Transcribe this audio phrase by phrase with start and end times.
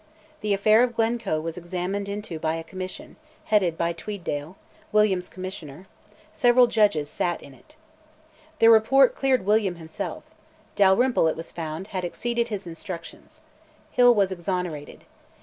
[0.39, 4.55] The affair of Glencoe was examined into by a Commission, headed by Tweeddale,
[4.91, 5.85] William's Commissioner:
[6.33, 7.75] several Judges sat in it.
[8.57, 10.23] Their report cleared William himself:
[10.75, 13.43] Dalrymple, it was found, had "exceeded his instructions."
[13.91, 15.03] Hill was exonerated.